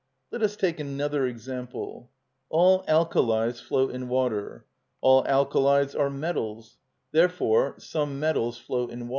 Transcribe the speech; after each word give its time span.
Let 0.31 0.41
us 0.41 0.55
take 0.55 0.79
another 0.79 1.27
example: 1.27 2.09
All 2.49 2.83
alkalis 2.87 3.59
float 3.61 3.91
in 3.93 4.09
water; 4.09 4.65
All 4.99 5.23
alkalis 5.25 5.93
are 5.93 6.09
metals: 6.09 6.79
Therefore 7.11 7.75
some 7.77 8.19
metals 8.19 8.57
float 8.57 8.89
in 8.89 9.01
water. 9.01 9.09